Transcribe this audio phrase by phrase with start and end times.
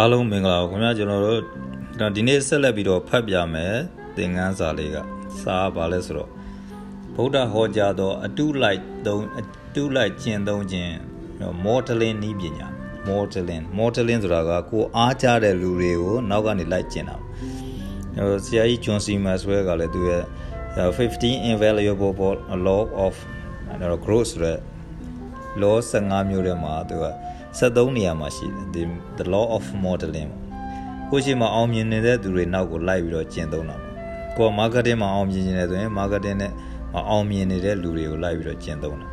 [0.00, 1.40] အားလုံးမင်္ဂလာပါခင်ဗျာကျွန်တော်တို့
[2.16, 3.74] ဒီနေ့ဆက်လက်ပြီးတော့ဖတ်ပြမယ်
[4.16, 4.96] သင်ခန်းစာလေးက
[5.42, 6.30] စာပါလဲဆိုတော့
[7.14, 9.42] ဗုဒ္ဓဟောကြားသောအတုလိုက်သုံးအ
[9.74, 10.92] တုလိုက်ကျင့်သုံးခြင်း
[11.64, 12.66] မော်ဒလင်းနည်းပညာ
[13.08, 20.22] မော်ဒလင်းမော်ဒလင်းဆိုတာကကိုအားကြတဲ့လူတွေကိုနောက်ကနေလိုက်ကျင့်တာဟိုဆရာကြီးဂျွန်စီမတ်ဆွဲကလည်းသူရဲ့
[20.76, 22.36] 15 invaluable
[22.66, 23.14] law of
[24.04, 24.58] growth ဆိုတဲ့
[25.62, 27.04] law 15မျိုးထဲမှာသူက
[27.58, 30.30] 73နေရာမှာရှိတယ် the law of modeling
[31.10, 33.92] ကိုရှိမှာအောင်မြင်နေတဲ့သူတွေနောက်ကိုလိုက်ပြီးတော့ကျင့်သုံးတာပေါ့
[34.36, 36.52] ကိုက marketing မှာအောင်မြင်နေတယ်ဆိုရင် marketing နဲ့
[37.10, 39.06] အောင်မြင်နေတဲ့လူတွေကိုလိုက်ပြီးတော့ကျင့်သုံးတာ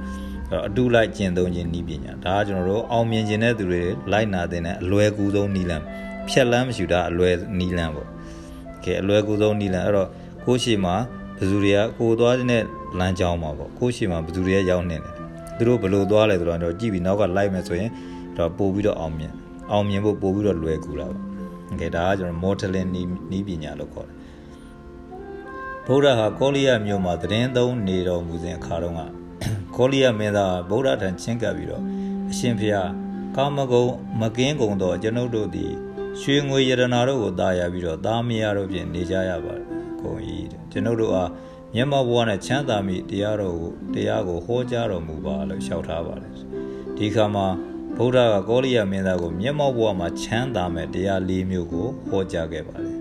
[0.50, 5.84] အဲ့တော့အတူလိုက်ကျင့်သုံးခြင်းနည်းပညာဒါကကျွန်တော်တို့အောင်မြင်ခြင်းတဲ့သူတွေလိုက်နာတဲ့အလွယ်ကူဆုံးနည်းလမ်း
[6.28, 8.08] ဖြက်လမ်းမရှိတာအလွယ်နည်းလမ်းပေါ့
[8.84, 10.10] ကဲအလွယ်ကူဆုံးနည်းလမ်းအဲ့တော့
[10.46, 10.96] ကိုရှိမှာ
[11.38, 12.64] ဘယ်သူတွေကကိုသွားတဲ့
[13.00, 15.14] လမ်းကြောင်းမှာပေါ့ကိုရှိမှာဘယ်သူတွေကရောက်နေတယ်
[15.58, 17.90] သူတို့ဘယ်လိုသွားလဲဆိုတော့ကြည့်ပြီးနောက်ကလိုက်မယ်ဆိုရင်
[18.37, 19.33] တော့ပို့ပြီးတော့အောင်မြင်
[19.71, 21.25] အောင်မြင်ဖို့ပို့ပြီးတော့လွယ်ကူတာပေါ့
[21.69, 22.89] โอเคဒါကကျွန်တော် modeling
[23.31, 24.17] နီးပညာလို့ခေါ်တယ်
[25.87, 29.03] ဗုဒ္ဓဟာကောလိယမြို့မှာသတင်းသုံးနေတော်မူစဉ်အခါတုန်းက
[29.77, 31.83] ကောလိယမင်းသားဗုဒ္ဓထံချင်းကပ်ပြီးတော့
[32.31, 32.91] အရှင်ဖျား
[33.37, 35.73] ကာမဂုဏ်မကင်းကုန်သောကျွန်ုပ်တို့သည်
[36.21, 39.65] ရွှေငွေယရနာတို့ကိုတာယာပြီးတော့သားမယားတို့ဖြင့်နေကြရပါတယ်
[40.01, 40.21] ကုန်၏
[40.73, 41.31] ကျွန်ုပ်တို့အား
[41.75, 46.33] မျက်မှောက်ဘဝနဲ့ချမ်းသာမိတရားတော်ကိုတရားကိုဟောကြားတော်မူပါလို့လျှောက်ထားပါတယ်
[46.97, 47.47] ဒီခါမှာ
[47.98, 52.98] ဗုဒ္ဓကကောလိယမင်းသားကိုမျက်မှောက်ဘဝမှာချမ်းသာမဲ့တရား၄မျိုးကိုဟောကြားခဲ့ပါတယ်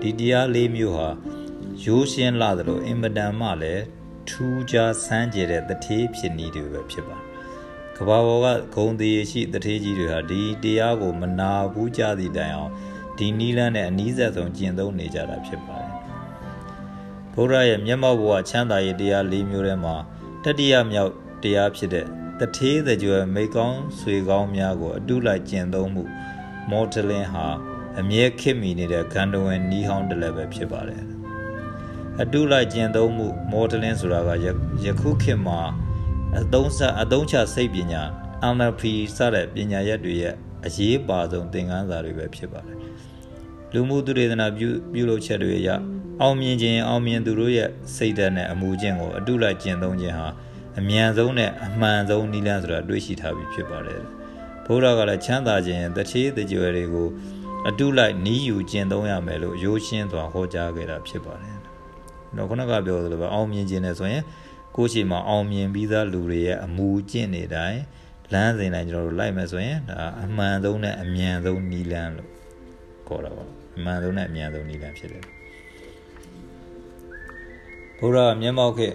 [0.00, 1.08] ဒီတရား၄မျိုးဟာ
[1.84, 3.84] ရိုးရှင်းလာသလိုအင်မတန်မှလည်း
[4.28, 7.32] ထူးခြားဆန်းကျယ်တဲ့တထေးဖြစ်နည်းတွေပဲဖြစ်ပါတယ်
[7.96, 12.72] ကဘာပေါ်ကဂုံသေးရှိတထေးကြီးတွေဟာဒီတရားကိုမနာဘူးကြသည့်တိုင်အောင်
[13.18, 15.92] ဒီနီးလန်းနဲ့အနီးဆက်ဆုံးကျင့်သုံးနေကြတာဖြစ်ပါတယ်
[17.34, 19.96] ဘုရားရဲ့မျက်မှောက်ဘဝချမ်းသာရေးတရား၄မျိုးထဲမှာ
[20.44, 22.06] တတိယမြောက်တရားဖြစ်တဲ့
[22.40, 26.04] တထေးသကြွယ်မိကောင်းဆွေကောင်းများကိုအတုလိုက်ကျင့်သုံးမှု
[26.70, 27.46] မော်ဒလင်ဟာ
[28.00, 31.02] အမြဲခစ်မိနေတဲ့ဂန္ဓဝင်နီးဟောင်းတလည်းပဲဖြစ်ပါတယ်
[32.22, 34.46] အတုလိုက်ကျင့်သုံးမှုမော်ဒလင်ဆိုတာက
[34.84, 35.60] ယခုခေတ်မှာ
[36.40, 38.02] အသုံးစအသုံးချစိတ်ပညာ
[38.54, 38.82] NLP
[39.16, 40.34] စတဲ့ပညာရက်တွေရဲ့
[40.66, 42.78] အရေးပါဆုံးသင်ခန်းစာတွေပဲဖြစ်ပါတယ်
[43.72, 45.68] လူမှုသူရေသနာပြုပြုလုပ်ချက်တွေအရ
[46.20, 50.28] အောင်မြင်ခြင်းအောင်မြင်သူတို့ရဲ့စိတ်ဓာတ်နဲ့အမှုချင်းကိုအတုလိုက်ကျင့်သုံးခြင်းဟာ
[50.78, 54.02] အမြန်ဆုံးနဲ့အမှန်ဆုံးနည်းလမ်းဆိုတာတွေ့ရှိထားပြီးဖြစ်ပါတယ်
[54.66, 57.08] ဘုရားကလည်းချမ်းသာခြင်းတချေးတကြွယ်တွေကို
[57.68, 61.56] အတုလိုက်နီးယူကျင့်သုံးရမယ်လို့ရိုးရှင်းစွာဟောကြားခဲ့တာဖြစ်ပါတယ်
[62.36, 64.22] တော့ခုနကပြောသလိုပဲအောင်မြင်ခြင်းနဲ့ဆိုရင်
[64.76, 67.80] ကိုရှိမှာအောင်မြင်ပြီးသားလူတွေရဲ့အမူကျင့်နေတိုင်း
[68.32, 72.30] လမ်းစဉ်တိုင်းကျွန်တော်တို့လိုက်မယ်ဆိုရင်ဒါအမှန်ဆုံးနဲ့အမြန်ဆုံးနီးလန်းလို့
[73.08, 73.44] ခေါ်တာပါ
[73.76, 75.24] အမှန်ဆုံးနဲ့အမြန်ဆုံးနီးလန်းဖြစ်တယ်
[77.98, 78.92] ဘုရားမျက်မှောက်ခဲ့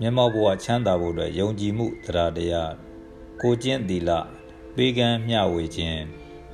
[0.00, 2.72] မျက်မှောက်ဘဝချမ်းသာဖို့အတွက်ယုံကြည်မှုတရားတရား
[3.42, 4.10] ကိုကျင့်သီလ
[4.76, 6.00] ပေးကမ်းမျှဝေခြင်း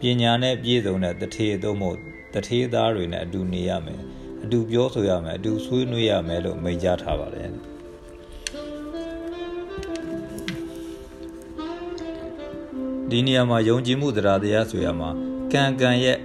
[0.01, 1.99] ပညာနဲ့ပြည့်စုံတဲ့တထေသို့မဟုတ်
[2.35, 4.01] တထေသားတွေနဲ့အတူနေရမယ်
[4.45, 7.49] အတူပြောဆိုရမယ်အတူဆွေးနွေးရမယ်လို့မိန့်ကြားထားပါတယ်
[13.11, 15.11] ဒီနေရာမှာယုံကြည်မှုတရားတရားဆိုရမှာ
[15.53, 16.19] ကံကံရဲ့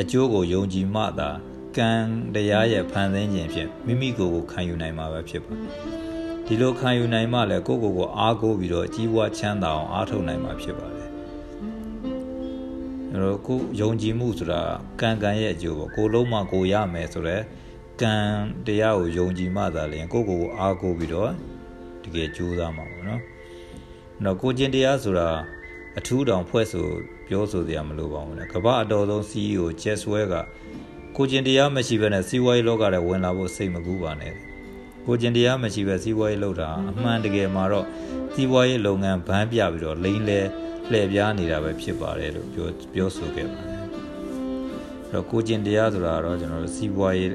[0.00, 1.30] အကျိုးကိုယုံကြည်မှသာ
[1.76, 1.90] ကံ
[2.34, 6.05] တရားရဲ့ဖန်ဆင်းခြင်းဖြင့်မိမိကိုယ်ကိုခံယူနိုင်မှာပဲဖြစ်ပါတယ်
[6.48, 11.08] ဒီလိုခံယူနိုင်မှလည်းကိုယ့်ကိုယ်ကိုအားကိုးပြီးတော့ကြီးပွားချမ်းသာအောင်အားထုတ်နိုင်မှာဖြစ်ပါတယ်
[13.12, 14.60] အဲတော့ကိုယုံကြည်မှုဆိုတာ
[15.00, 17.42] ကံကံရဲ့အကျိုးပေါ့ကိုလုံးမှကိုရမယ်ဆိုတော့
[18.00, 18.14] ကံ
[18.66, 21.30] တရားကိုယုံကြည်မှသာလျှင်ကိုယ့်ကိုယ်ကိုအားကိုးပြီးတော့
[22.04, 23.20] တကယ်ကြိုးစားမှာပေါ့နော်
[24.18, 25.28] အဲတော့ကိုကျင့်တရားဆိုတာ
[25.98, 26.86] အထူးတောင်ဖွဲ့ဆို
[27.28, 30.34] ပြောဆိုစရာမလိုပါဘူးလေကမ္ဘာအတော်ဆုံး CEO Cheswell က
[31.16, 34.34] ကိုကျင့်တရားမရှိဘဲနဲ့စီးပွားရေးလောကထဲဝင်လာဖို့စိတ်မကူးပါနဲ့
[35.06, 37.86] ကိုကျင်တရားမရှိပဲစီးပွားရေးလုပ်တာအမှန်တကယ်မှာတော့
[38.34, 40.40] စီးပွားရေးလုပ်ငန်းဗန်းပြပြီးတော့လိမ့်လဲ
[40.90, 43.88] လှည့်ပြားနေတာပဲဖြစ်ပါတယ်လို့ပြောပြောဆိုခဲ့ပါတယ်အဲ့
[45.12, 47.30] တော့ကိုကျင်တရားဆိုတာတော့ကျွန်တော်တို့စီးပွားရေး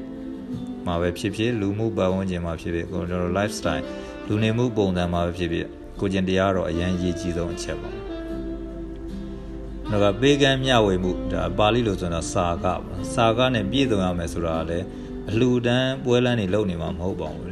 [0.86, 3.84] မှာပဲဖြစ်ဖြစ်လူမှုပတ်ဝန်းကျင်မှာဖြစ်ဖြစ်ကျွန်တော်တို့ lifestyle
[4.28, 5.66] လူနေမှုပုံစံမှာပဲဖြစ်ဖြစ်
[6.00, 7.90] ကိုကျင်တရားတော့အရန်ရည်ကြီးဆုံးအချက်ပါ
[9.90, 14.86] တော့ပေးကမ်းမျှဝေမှုဒါပါဠိလိုဆိုတော့စာကပါစာကနဲ့ပြည့်စုံရမယ်ဆိုတာလည်း
[15.30, 17.51] အလှူဒန်းပွဲလန်းတွေလုပ်နေမှာမဟုတ်ပါဘူးလ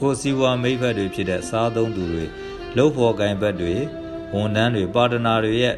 [0.00, 2.24] ကိုစီဝါမိဖက်တွေဖြစ်တဲ့စားသုံးသူတွေ
[2.76, 3.74] လှုပ်ဖော်ကင်ဘက်တွေ
[4.34, 5.76] ဝန်ထမ်းတွေပါတနာတွေရဲ့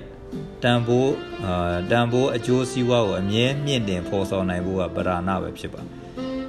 [0.63, 1.13] တန်ဖိုး
[1.45, 5.81] အာတန်ဖိုးအကျိုးစီးပွားကိုအမြဲမြင့်တင်ဖော်ဆောင်နိုင်ဖို့ကပဓာနာပဲဖြစ်ပါ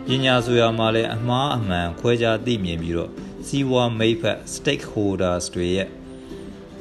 [0.08, 3.12] ပညာဆိုရမှာလည်းအမှားအမှန်ခွဲခြားသိမြင်ပြီးတော့
[3.48, 5.88] စီးပွားမိဖက် stakeholders တွေရဲ့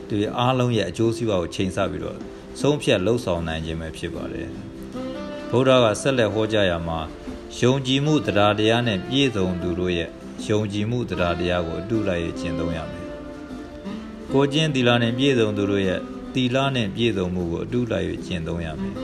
[0.08, 2.18] ဒီအားလုံးရဲ့အကျိုးစီးပွားကိုချိန်ဆပြီးတော့
[2.60, 4.48] ဆုံးဖြတ်လှုပ်ဆောင်နိုင်ခြင်းပဲဖြစ်ပါတယ်
[5.50, 7.00] ဗုဒ္ဓကဆက်လက်ဟောကြားရမှာ
[7.58, 10.10] ယုံကြည်မှုတရားတရားနဲ့ပြည့်စုံသူတို့ရဲ့
[10.44, 13.06] ယုံကြည်မှုတရားတရားကိုအတုလိုက်ရကျင့်သုံးရမယ်။
[14.32, 16.00] ကိုကျင့်သီလနဲ့ပြည့်စုံသူတို့ရဲ့
[16.34, 18.94] တီလနဲ့ပြည့်စုံမှုကိုအတုလိုက်၍ကျင့်သုံးရမယ်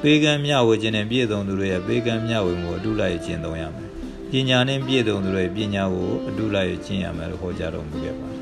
[0.00, 3.90] ပေးကမ်းမျှဝေခြင်းနဲ့ပြည့်စုံသူတွေရဲ့ပေးကမ်းမျှဝေမှုကိုအတုလိုက်ကျင့်သုံးရမယ်
[4.30, 8.40] ပညာနဲ့ပြည့်စုံသူတွေပညာကိုအတုလိုက်ကျင့်ရမယ်လို့ဟောကြားတော်မူခဲ့ပါတယ်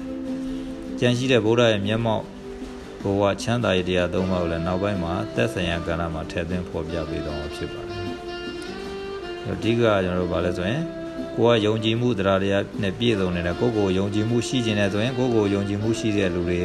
[0.98, 2.24] ကြံရှိတဲ့ဗုဒ္ဓရဲ့မျက်မှောက်
[3.02, 8.00] ဘဝချမ်းသာရေးတရားသုံးပါးကိုလည်းနောက်ပိုင်းမှာသက်ဆိုင်ရာကဏ္ဍမှာထည့်သွင်းဖော်ပြပေးတော်မှာဖြစ်ပါတယ်
[9.50, 10.82] အဓိကကျွန်တော်တို့ဗာလဲဆိုရင်
[11.36, 16.58] ကိုကယုံကြည်မှုတရားတရားနဲ့ပြည့်စုံနေတဲ့ကိုကိုယုံကြည်မှုရှိခြင်းနဲ့ဆိုရင်ကိုကိုယုံကြည်မှုရှိတဲ့လူတွေ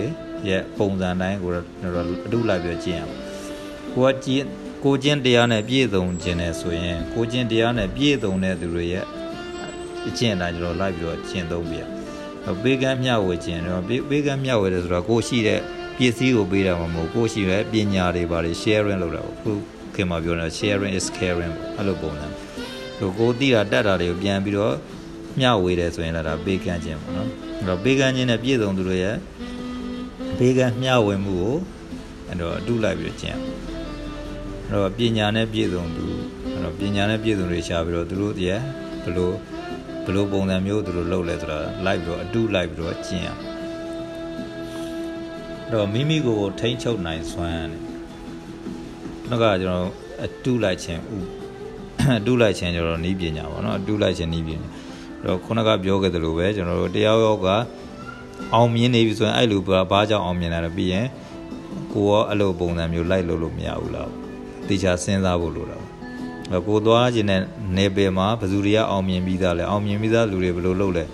[0.47, 1.65] ရဲ့ပုံစံတိုင်းကိုတော့
[2.25, 3.15] အတုလိုက်ပြောကျင့်ရအောင်
[3.95, 4.45] ကိုကကျင့်
[4.83, 9.05] ကိုကျင့်တရားနဲ့ပြည့်စုံခြင်းနဲ့ဆိုရင်ကိုကျင့်တရားနဲ့ပြည့်စုံတဲ့သူတွေရဲ့
[10.07, 11.79] အကျင့်အတိုင်းကျွန်တော်လိုက်ပြီးတော့ကျင့်သုံးပြ
[12.63, 15.59] ပေးကမ်းမျှဝေခြင်းတော့ပေးကမ်းမျှဝေတယ်ဆိုတော့ကိုရှိတဲ့
[15.97, 19.51] ပစ္စည်းကိုပေးတာမဟုတ်ကိုရှိတဲ့ပညာတွေပါလေ sharing လုပ်တာပေါ့ခု
[19.95, 22.36] ခင်မှာပြောနေတာ sharing is caring အဲ့လိုပုံစံ
[22.99, 24.75] ကိုကိုသိတာတတ်တာတွေကိုပြန်ပြီးတော့
[25.39, 29.15] မျှဝေတယ်ဆိုရင်လည်းဒါပေးကမ်းခြင်းပေါ့နော်အဲ့တော့ပေးကမ်းခြင်းနဲ့ပြည့်စုံသူတို့ရဲ့
[30.37, 31.55] ပေးကမ်းမျှဝေမှုကို
[32.27, 33.37] အဲ့တော့အတုလိုက်ပြီးတော့ကျင့်
[34.69, 36.05] အဲ့တော့ပညာနဲ့ပြည့်စုံသူ
[36.51, 38.61] အဲ့တော့ပညာနဲ့ပြည့်စုံတွေရှားပြီးတော့သူတို့ရဲ့
[39.03, 39.35] ဘလို့
[40.05, 43.29] ဘလို့ပုံစံမျိုးသူတို့လုပ်လဲဆိုတာလိုက်ပြီးတော့အတုလိုက်ပြီးတော့ကျင့်ရ
[45.71, 47.81] တော့မိမိကိုထိမ့်ချုပ်နိုင်စွမ်းတဲ့
[49.29, 49.89] နောက်ကကျွန်တော်
[50.23, 51.36] အတုလိုက်ခြင်းဥ
[52.19, 54.67] အတုလိုက်ခြင်းကျွန်တော်နီးပညာပေါ့နော်အတုလိုက်ခြင်းနီးပညာ
[55.23, 57.47] တော့ခုနကပြောခဲ့သလိုပဲကျွန်တော်တို့တရားရောက
[58.53, 59.61] အောင်မြင်နေပြီဆိုရင်အဲ့လို
[59.91, 61.05] ဘာကြောင့်အောင်မြင်လာလဲပြီးရင်
[61.93, 64.09] ကိုရောအဲ့လိုပုံစံမျိုးလိုက်လို့လို့မရဘူးလား
[64.67, 65.77] တေချာစဉ်းစားဖို့လိုတာ
[66.67, 67.41] ကိုသွားခြင်းနဲ့
[67.77, 71.07] နေပယ်မှာဘယ်သူတွေကအောင်မြင်ပြီးသားလဲအောင်မြင်ပြီးသားလူတွေဘယ်လိုလုပ်လဲအဲ့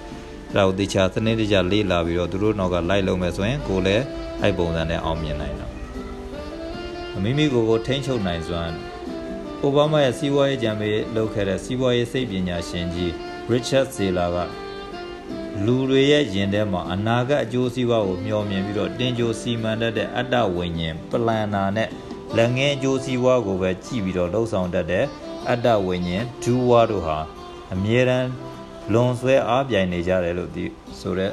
[0.56, 4.04] ဒါကိုတေချာစနစ်တကျလေ့လာပြီးတော့သူတို့နောက်ကလိုက်လုံးမယ်ဆိုရင်ကိုလည်း
[4.42, 5.68] အဲ့ပုံစံနဲ့အောင်မြင်နိုင်တာ
[7.24, 8.72] မိမိကိုယ်ကိုထိန်းချုပ်နိုင်စွမ်း
[9.66, 13.12] အိုဘားမားရဲ့စီးပွားရေးကြံပေးလုပ်ခဲ့တဲ့စီးပွားရေးစိတ်ပညာရှင်ကြီး
[13.52, 14.38] Richard Thaler က
[15.66, 21.90] လူတွေရဲ့ယင်ထဲမှာအနာဂတ်အကျိုးစီးပွားကိုမျှော်မြင်ပြီးတော့တင်ကြိုစီမံတတ်တဲ့အတ္တဝိညာဉ်ပလန်နာနဲ့
[22.38, 25.06] လက်ငင်းအကျိုးစီးပွားကိုပဲကြည့်ပြီးတော့လှုပ်ဆောင်တတ်တဲ့
[25.50, 27.18] အတ္တဝိညာဉ်ဒူဝါတို့ဟာ
[27.74, 28.30] အမြဲတမ်း
[28.94, 30.66] လွန်ဆွဲအားပြိုင်နေကြတယ်လို့ဒီ
[31.00, 31.32] ဆိုတဲ့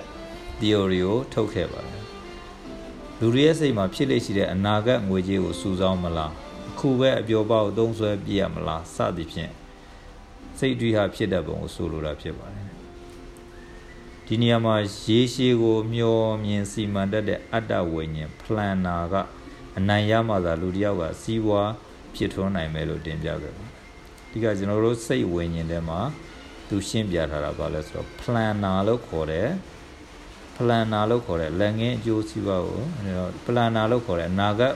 [0.59, 2.03] theory ကိုထုတ်ခဲ့ပါတယ်
[3.19, 6.50] လူတွေရဲ့စိတ်မှာဖြစ်လိမ့်ရှိတဲ့အနာဂတ်ငွေကြေးကိုစုဆောင်းမလားအ
[6.81, 9.53] ခုပဲအပျော်ပေါက်သုံးဆွဲပြရမလားစသည်ဖြင့်
[10.59, 12.67] စိတ်တွေးဟာဖြစ်တဲ့ပုံကိုဆိုလိုတာဖြစ်ပါတယ်
[14.27, 14.75] ဒီနေရာမှာ
[15.05, 19.15] ရေရှည်ကို မျောမြင်စီမံတတ်တဲ့အတ္တဝိညာဉ် planner က
[19.79, 21.71] အနိုင်ရမှသာလူတယောက်ကစီးပွား
[22.15, 23.81] ဖြစ်ထွန်းနိုင်မယ်လို့တင်ပြခဲ့ပါတယ်
[24.31, 26.00] ဒီကကျွန်တော်တို့စိတ်ဝိညာဉ်ထဲမှာ
[26.69, 29.49] သူရှင်းပြထားတာပါလဲဆိုတော့ planner လို့ခေါ်တယ်
[30.56, 32.81] planner လို့ခေါ်တဲ့လက်ငင်းအကျိုးစီးပွားကို
[33.47, 34.75] planner လို့ခေါ်တဲ့အနာဂတ်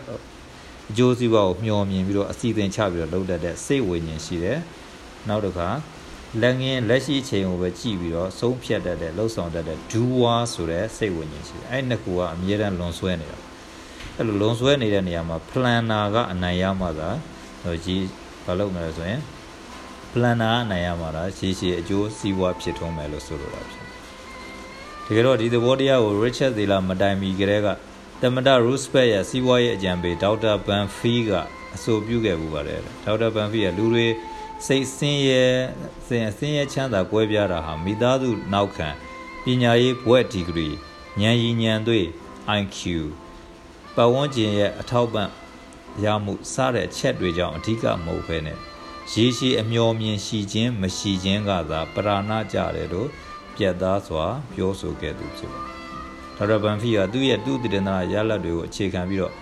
[0.90, 4.58] အကျိုးစီးပွားကိုမျှော်မြင်ပြီးတော့အစီအစဉ်ချပြီးတော့လုပ်တတ်တဲ့စိတ်ဝိညာဉ်ရှိတယ်
[5.28, 5.69] နောက်တစ်ခါ
[6.42, 13.38] လက်ငင်းလက်ရှိအချိန်ကိုပဲကြည့်ပြီးတော့ဆုံးဖြတ်တတ်တဲ့လှုပ်ဆောင်တတ်တဲ့ doer ဆိုတဲ့စိတ်ဝိညာဉ်ရှိတယ်အဲ့နှစ်ခုကအမြဲတမ်းလွန်ဆွဲနေတာ
[14.16, 17.10] အဲ့လိုလွန်ဆွဲနေတဲ့နေရာမှာ planner ကအနိုင်ရမှသာ
[17.62, 18.04] ဟိုကြီး
[18.44, 19.20] ဘာလုပ်မလဲဆိုရင်
[20.12, 23.84] planner အနိုင်ရမှာလားရှည်ရှည်အကျိုးစီးပွားဖြစ်ထွန်းမယ်လို့ဆိုလိုတာဖြစ်
[25.06, 27.69] တကယ်တော့ဒီသဘောတရားကို Richard Thaler မတိုင်မီကတည်းက
[28.22, 31.31] တမတာ Roosevelt ရဲ့စီးပွားရေးအကြံပေးဒေါက်တာဘန်ဖီက
[31.75, 34.06] အဆိုပြုခဲ့မှုပါတယ်ဒေါက်တာဘန်ဖီကလူတွေ
[34.66, 35.44] စိတ်ဆင်းရဲ
[36.06, 38.88] စင်ဆင်းရဲချမ်းသာကွဲပြားတာဟာမိသားစုနောက်ခံ
[39.44, 40.69] ပညာရေးဘွဲ့ဒီဂရီ
[41.20, 42.06] ဉာဏ်ရည်ဉာဏ်သွေး
[42.61, 42.78] IQ
[43.94, 45.29] ပတ်ဝန်းကျင်ရဲ့အထောက်ပံ့
[46.05, 48.58] ရမှုစတဲ့အချက်တွေကြောင့်အဓိကမဟုတ်ဘဲနဲ့
[49.12, 53.08] ရေရှည်အမျော်မြင်ရှိခြင်းမရှိခြင်းကသာပရာဏကြတယ်လို့
[53.56, 55.73] ပြတ်သားစွာပြောဆိုခဲ့သူဖြစ်ပါတယ်။
[56.36, 59.32] ဒေါက်တာဘန်ဖီကသူ့ရဲ့သူ့တည်နာရလဒ်တွေကိုအခြေခံပြီးတော့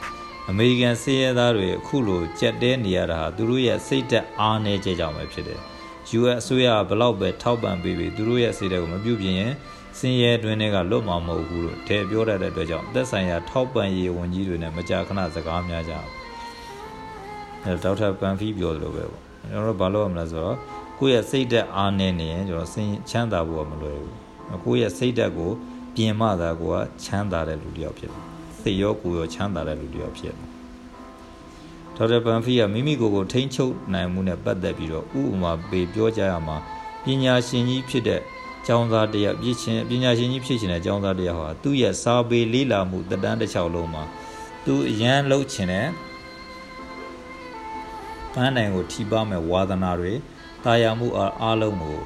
[0.50, 5.60] အမေရိကန်စေရဲသားတွေအခုလိုကြက်တဲနေရတာဟာသူတို့ရဲ့စိတ်သက်အားနည်းချက်ကြောင့်ပဲဖြစ်တယ်။
[6.18, 9.52] US အစိုးရဘလောက်ပဲထောက်ပံ့ပေးပြီးသူတို့ရဲ့စိတ်သက်ကိုမပြုတ်ပြင်းရင်
[9.98, 16.08] စင်ရဲတွင်တွေကလွတ်မှာမဟုတ်ဘူးလို့ထဲပြောတတ်တဲ့အတွက်ကြောင့်သက်ဆိုင်ရာထောက်ပံ့ရေးဝန်ကြီးတွေနဲ့မကြာခဏစကားများကြအောင်။
[17.64, 20.56] အဲဒေါက်တာပန်ဖီပြောသလိုပဲပေါ့။ကျွန်တော်တို့ဘာလို့ရမလဲဆိုတော့
[20.98, 24.14] ကိုယ့်ရဲ့စိတ်သက်အားနည်းနေရင်ကျွန်တော်စင်ချမ်းသာဖို့မလွယ်ဘူး။
[24.64, 25.52] ကိုယ့်ရဲ့စိတ်သက်ကို
[25.94, 28.22] ပြင်မှသာကိုကချမ်းသာတဲ့လူတစ်ယောက်ဖြစ်တယ်
[28.60, 30.48] စိတ်ရောကိုယ်ရောချမ်းသာတဲ့လူတစ်ယောက်ဖြစ်တယ်
[31.96, 36.56] ဒေါက်တာပန်ဖီကမိမိကိုယ်ကိုထိန်းချုပ်နိုင်မှုနဲ့ပတ်သက်ပြီးတော့ဥပမာပေးပြောကြရမှာ
[37.04, 38.20] ပညာရှင်ကြီးဖြစ်တဲ့
[38.66, 44.02] ကျောင်းသားတယောက်ပြည့်ချင်းပညာရှင်ကြီးဖြစ်ချင်တဲ့ကျောင်းသားတယောက်ဟာသူ့ရဲ့စာပေလေးလာမှုတတန်းတစ်ချောင်းလုံးမှာ
[44.64, 45.88] သူအရန်လှုပ်ချင်တဲ့
[48.32, 50.12] ပန်းနိုင်ကိုထိပါမဲ့ဝါသနာတွေ
[50.64, 51.08] တာယာမှု
[51.42, 51.98] အားလုံးကို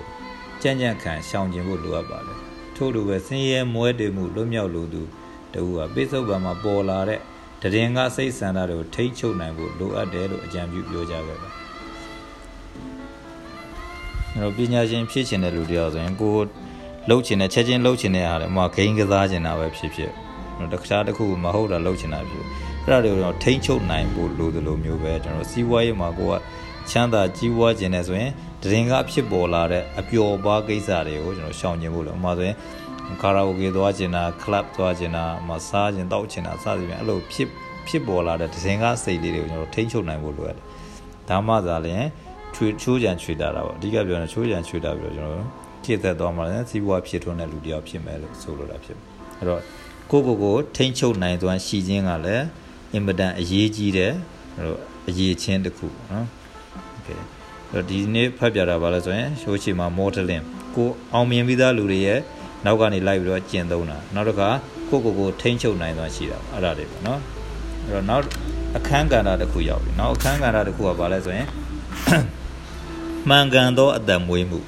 [0.62, 2.46] ကြံ့ကြံ့ခံရှောင်ကျင်ဖို့လိုအပ်ပါတယ်
[2.76, 5.02] ထို့လိုပဲဆင်းရဲမွဲတေမှုလွတ်မြောက်လိုသူ
[5.54, 7.21] တူကပိဿုပံမှာပေါ်လာတဲ့
[7.62, 11.49] တရင်ကစိတ်ဆန္ဒတွေကိုထိ ंछ ချုပ်နိုင်ဖို့လိုအပ်တယ်လို့အကြံပြုပြောကြခဲ့ပါ
[14.33, 16.37] အဲ့တော့ပညာရှင်ဖြစ်ချင်တဲ့လူတယောက်ဆိုရင်ကို
[17.09, 20.11] လှုပ်ချင်တဲ့ချက်ချင်းလှုပ်ချင်တဲ့ဟာလည်းမှာဂိမ်းကစားချင်တာပဲဖြစ်ဖြစ်
[20.73, 22.45] တခြားတစ်ခုမဟုတ်တာလုပ်ချင်တာဖြစ်
[22.85, 26.35] အဲ့ဒါတွေကိုတော့ထိမ့်ချုပ်နိုင်ဖို့လိုသလိုမျိုးပဲကျွန်တော်စီးပွားရေးမှာကိုက
[26.90, 32.58] ချမ်းသာကြီးပွားခြင်းနဲ့ဆိုရင် တရင်ကဖြစ်ပေါ်လာတဲ့အပျော်ပါးကိစ္စတွေကိုကျွန်တော်ရှောင်ကျင်ဖို့လို့အမှဆိုရင်
[33.22, 37.48] ကာရာအိုကေသွားချင်တာကလပ်သွားချင်တာမစားချင်တောက်ချင်တာစသဖြင့်အဲ့လိုဖြစ်
[37.88, 40.66] ဖြစ်ပေါ်လာတဲ့တရင်ကစိတ်လေးတွေကိုကျွန်တော်ထိမ့်ချုပ်နိုင်ဖို့လိုရတယ်
[41.30, 42.06] ဒါမှသာလျှင်
[42.56, 45.48] ချွေချိုးကြံချွေတာတာပေါ့အဓိကပြောရင်ချိုးကြံချွေတာပြီးတော့ကျွန်တော်
[45.84, 48.98] ဖြည့်သက်သွားမှလည်းစီးပွားဖြစ်ထွန်းတဲ့လူတယောက်ဖြစ်မယ်လို့ဆိုလိုတာဖြစ်
[49.40, 49.62] အဲ့တော့
[50.12, 52.46] ကိုကိုကိုထိမ့်ချုပ်နိုင်သွမ်းရှိခြင်းကလည်း
[52.94, 54.13] အင်မတန်အရေးကြီးတယ်
[54.56, 56.28] အဲ့တော့အရေးချင်းတစ်ခုနော်
[56.94, 57.25] โอเคအဲ့
[57.73, 60.45] တော့ဒီနေ့ဖတ်ပြတာပါလဲဆိုရင်ရှိုးချီမှာ modeling
[60.75, 62.21] ကိုအောင်မြင်ပြီးသားလူတွေရဲ့
[62.65, 64.49] နောက်ကနေလိုက်ပြီးတော့ကျင့်သုံးတာနောက်တစ်ခါ
[64.89, 67.21] ကိုကိုကိုထိမ့်ချုပ်နိုင်သွမ်းရှိတာအဲ့ဒါတွေပေါ့နော်
[67.85, 68.25] အဲ့တော့နောက်
[68.77, 71.49] အခန်းကဏ္ဍတစ်ခုရောက်ပြီနောက်အခန်းကဏ္ဍတစ်ခုကဘာလဲဆိုရင်
[73.29, 74.61] မှန်ကန်သောအသက်မွေးမှု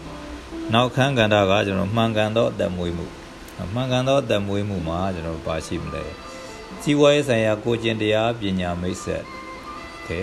[0.75, 3.07] နောက်ခန်းကဏ္ဍကကျွန်တော်မှန်ကန်သောအသက်မွေးမှု
[3.75, 6.05] မှန်ကန်သောအသက်မွေးမှုမှာကျွန်တော်ပါရှိမလဲ
[6.83, 9.23] စီဝါရေးဆိုင်ရာကိုကျင့်တရားပညာမိတ်ဆက်
[10.09, 10.21] ကဲ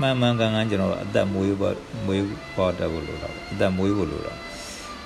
[0.00, 2.22] မှန်မှန်ကန်ကန်ကျွန်တော်အသက်မွေးဖို့မွေး
[2.56, 4.34] ပေါ်တက်ဖို့လိုတာအသက်မွေးဖို့လိုတာ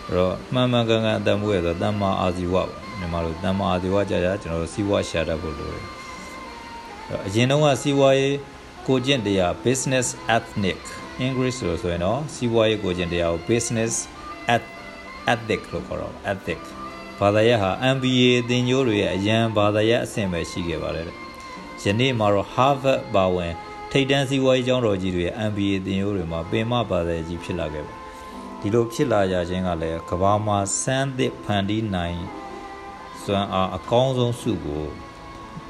[0.06, 5.84] အဲ့တော့မှန်မှန်ကန်ကန်အသက်မွေးရဆိုတမ္မာအာဇီဝပေါ့မြန်မာလိုတမ္မာအာဇီဝကြကြကျွန်တော်စီဝါရှာတတ်ဖို့လိုတယ်
[7.08, 8.36] အဲ့အရင်တုန်းကစီဝါရေး
[8.86, 10.80] ကိုကျင့်တရား business ethnic
[11.26, 13.92] English လို့ဆိုရင်တော့စီးပွားရေးကိုကျင့်တရားကို business
[15.32, 16.60] ethic လို့ခေါ်တော့ ethic
[17.20, 21.06] ဘာသာရပ်ဟာ MBA သင်ရိုးတွေရဲ့အရန်ဘာသာရပ်အဆင့်ပဲရှိခဲ့ပါတယ်။
[21.82, 23.52] ယနေ့မှာတော့ Harvard ပါဝင်
[23.90, 27.94] ထိပ်တန်းစီးပွားရေးကျောင်းတော်ကြီးတွေရဲ့ MBA သင်ရိုးတွေမှာပင်မဘာသာရပ်ကြီးဖြစ်လာခဲ့ပါ
[28.60, 32.18] ဒီလိုဖြစ်လာရခြင်းကလည်းကဘာမှာစမ်းသစ်ဖန်တီးနိုင်
[33.22, 34.84] စွမ်းအားအကောင်းဆုံးစုကို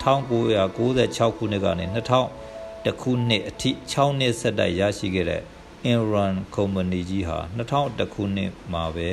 [0.03, 5.43] 1996ခုနှစ်ကနေ2000တခုနှစ်အထိ6နှစ်ဆက်တိုက်ရရှိခဲ့တဲ့
[5.93, 9.11] Enron Company ကြီးဟာ2001ခုနှစ်မှာပဲ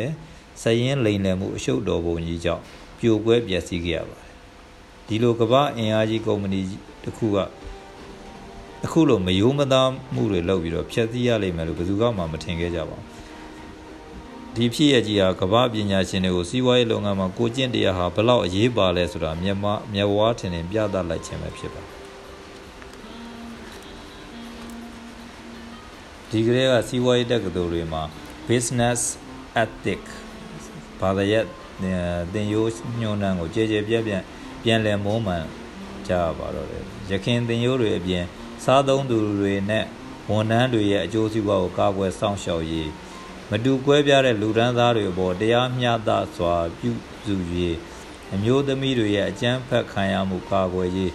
[0.62, 2.64] စရင်လိန်လည်မှုအရှုပ်တော်ပုံကြီးကြောင့်
[3.00, 4.32] ပြိုကွဲပျက်စီးခဲ့ရပါတယ်။
[5.08, 6.62] ဒီလိုကမ္ဘာအင်အားကြီးကုမ္ပဏီ
[7.04, 7.38] တစ်ခုက
[8.86, 13.04] အခုလိုမယိုးမသားမှုတွေလုပ်ပြီးတော့ဖျက်ဆီးရလိမ့်မယ်လို့ဘယ်သူမှမထင်ခဲ့ကြပါဘူး။
[14.56, 21.90] ဒီဖြစ်ရကြီးဟာကမ္ဘာပညာရှင်တွေကိုစီးပွားရေးလုပ်ငန်းမှာကိုကျင့်တရားဟာဘလောက်အရေးပါလဲဆိုတာမြန်မာမြဝါထင်ထင်ပြသလိုက်ခြင်းပဲဖြစ်ပါတယ်
[26.30, 28.04] ဒီကလေးကစီးပွားရေးတက္ကသိုလ်တွေမှာ
[28.50, 29.00] business
[29.64, 30.04] ethic
[31.00, 31.46] ဘာသာရပ်
[32.34, 34.24] သင်ရိုးညွှန်းနှံကိုကြဲကြဲပြန့်ပြန့်
[34.64, 35.44] ပြန်လည်မုံမှန်
[36.08, 38.24] ကြပါတော့တယ်ရခင်သင်ရိုးတွေအပြင်
[38.64, 39.86] စားသုံးသူတွေနဲ့
[40.30, 42.90] ဝန်ထမ်းတွေရဲ့အကျိုးစီးပွားကိုကာကွယ်စောင့်ရှောက်ရေး
[43.50, 46.92] မတူကွဲပြားတဲ့လူဒန်းသားတွေအပေါ်တရားမျှတစွာပြု
[47.26, 47.78] စုရေး
[48.34, 51.12] အမျိုးသမီးတွေရဲ့အကြမ်းဖက်ခံရမှုကာကွယ်ရေး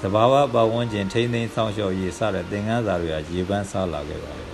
[0.00, 4.50] သဘာဝပတ်ဝန်းကျင်ထိန်းသိမ်းဆောင်ရှောက်ရေးစတဲ့သင်ခန်းစာတွေဟာရေပန်းစားလာခဲ့ပါတယ်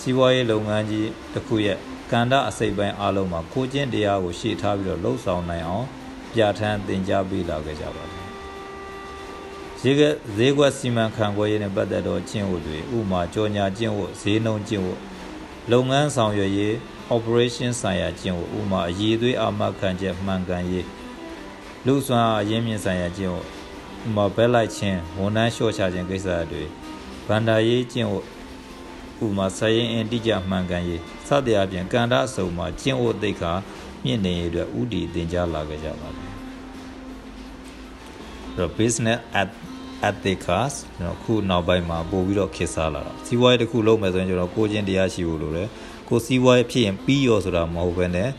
[0.00, 1.78] စီးပွားရေးလုပ်ငန်းကြီးတစ်ခုရဲ့
[2.12, 5.86] ကန္တာအစိပ်ပိုင်းအလုံးမှာကိုကျင့်တရားကိုရှေ့ထားပြီးတော့လှုပ်ဆောင်နိုင်အောင်
[6.34, 8.17] ပြဋ္ဌာန်းသင်ကြားပေးလာခဲ့ကြပါတယ်
[9.82, 10.02] ဈေးက
[10.36, 15.00] ဈေးကွက်စီမံခန့်ခွဲရေးနဲ့ပတ်သက်သောကျင့်ဝတ်တွေဥမာကြော်ညာကျင့်ဝတ်ဈေးနှုန်းကျင့်ဝတ်
[15.70, 16.74] လုပ်ငန်းဆောင်ရွက်ရေး
[17.16, 20.86] operation ဆိုင်ရာကျင့်ဝတ်ဥမာအရေးသွေးအာမခံချက်မှန်ကန်ရေး
[21.86, 23.46] လူစွမ်းအရင်းမြင့်ဆိုင်ရာကျင့်ဝတ်
[24.06, 26.62] ဥမာဘက်လိုက်ခြင်းဝန်ထမ်းလျှော့ချခြင်းကိစ္စတွေ
[27.26, 28.24] ဗန္ဒာရေးကျင့်ဝတ်
[29.24, 33.52] ဥမာဆရင်အင်တိကျမှန်ကန်ရေးစသည်အပြင်ကန္တာအစုံမှာကျင့်ဝတ်သိက္ခာ
[34.04, 36.28] မြင့်နေရတဲ့ဥတီသင်ကြားလာခဲ့ကြပါတယ်
[38.58, 39.48] တော့ business at
[40.08, 45.68] ethics ကျွန်တော်ခုနောက်ပိုင်းမှာပို့ပြီးတော့ခေတ်စားလာတာစီးပွားရေးတစ်ခုလုပ်မယ်ဆိုရင်ကျွန်တော်ကိုချင်းတရားရှိဖို့လိုတယ်
[46.08, 48.30] ကိုစီးပွားရေးဖြစ်ရင်ပြီးရောဆိုတာမဟုတ်ဘဲနဲ့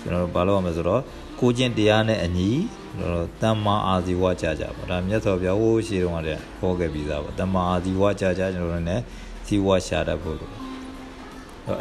[0.00, 1.02] ကျွန်တော်ဘာလုပ်ရမလဲဆိုတော့
[1.40, 2.50] ကိုချင်းတရားနဲ့အညီ
[2.98, 9.02] ကျွန်တော်တမ္မာအာဇီဝကြကြပါဒါမြတ်စွာဘုရားဟိုးရှိတော့ကတည်းကဟောခဲ့ပြီးသားပါတမ္မာအာဇီဝကြကြကျွန်တော်တို့လည်း
[9.46, 10.50] စီးပွားရှာတတ်ဖို့လို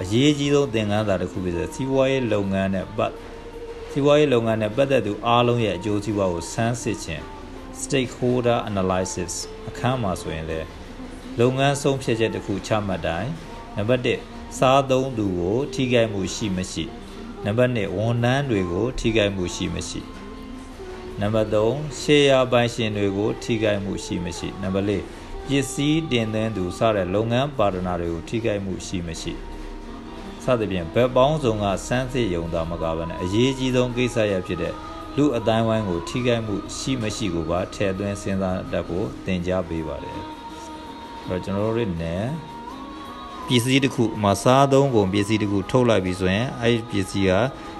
[0.01, 3.11] အရေးကြီးဆုံးသင်ခန်းစာတစ်ခုဖြစ်တဲ့စီးပွားရေးလုပ်ငန်းနဲ့ပတ်
[3.91, 7.23] စီးပွားရေးလုပ်ငန်းနဲ့ပတ်သက်သူအားလုံးရဲ့အကျိုးစီးပွားကိုစမ်းစစ်ခြင်း
[7.81, 9.33] stakeholder analysis
[9.69, 10.59] အခန်းမှာဆိုရင်လေ
[11.39, 13.31] လုပ်ငန်းဆုံးဖြတ်ချက်တစ်ခုချမှတ်တိုင်း
[13.75, 16.85] နံပါတ်1စားသုံးသူကိုထိခိုက်မှုရှိမရှိ
[17.45, 20.01] နံပါတ်2ဝန်ထမ်းတွေကိုထိခိုက်မှုရှိမရှိ
[21.19, 29.33] နံပါတ်3ရှေးယာပိုင်ရှင်တွေကို ထိခိုက်မှုရှိမရှိနံပါတ်4ပစ္စည်းတင်သွင်းသူစတဲ့လုပ်ငန်းပါဒနာတွေကိုထိခိုက်မှုရှိမရှိ
[30.43, 34.73] စသဖြင့်ဘက်ပေါင်းစုံကစမ်းစစ်ယုံတာမကဘဲနဲ့အရေးကြီးဆုံးကိစ္စရဖြစ်တဲ့
[35.17, 40.17] လူအတိုင်းဝိုင်းကို ထိခိုက်မှုရှိမရှိကိုပါထည့်သွင်းစဉ်းစားတတ်ဖို့သင်ကြားပေးပါတယ်။
[41.27, 42.23] အဲ့တော့ကျွန်တော်တို့နဲ့
[43.47, 47.31] ပစ္စည်းတစ်ခုမှာစားသုံးကုန်ပစ္စည်းတစ်ခုထုတ်လိုက်ပြီဆိုရင်အဲ့ဒီပစ္စည်းက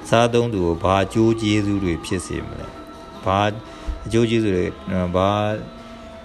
[0.09, 2.67] စားသုံးသူကိုဘာအကျိုးကျေးဇူးတွေဖြစ်စေမလဲ။
[3.25, 3.39] ဘာ
[4.05, 4.65] အကျိုးကျေးဇူးတွေ
[5.15, 5.29] ဘာ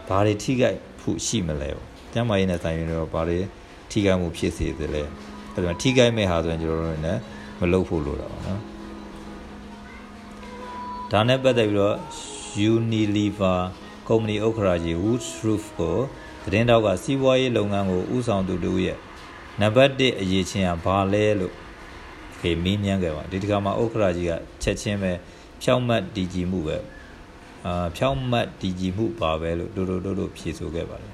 [0.09, 1.71] ဘာတွေထိခိုက်ဖို့ရှိမလဲ။
[2.13, 3.39] ကျမ်းမာရေးနဲ့ဆိုင်ရင်တော့ဘာတွေ
[3.91, 5.03] ထိခိုက်မှုဖြစ်စေသလဲ။
[5.55, 7.21] အဲ့ဒါထိခိုက်မဲ့ဟာဆိုရင်ကျွန်တော်တို့လည်း
[7.61, 8.63] မလုပ်ဖို့လိုတာပါနော်။
[11.13, 11.97] ဒါနဲ့ပတ်သက်ပြီးတော့
[12.73, 13.61] Unilever
[14.09, 15.97] ကုမ္ပဏီဥက္ကရာကြီး Woodruff ကို
[16.45, 18.99] သတင်းတောက်ကစီးပွားရေးလုပ်ငန်းကိုဥဆောင်သူတို့ရဲ့
[19.61, 21.55] နံပါတ်1အရေးချင်းကဘာလဲလို့
[22.41, 25.13] ခေမင်းမြန်းခဲ့ပါဒီတခါမှာဥက္ကရာကြီးကချက်ချင်းပဲ
[25.63, 26.77] ဖြောင်းမှတ်တည်ကြည်မှုပဲ
[27.67, 31.13] အာဖြောင်းမှတ်တည်ကြည်မှုပါပဲလို့တို့တို့တို့ဖြေဆိုခဲ့ပါတယ်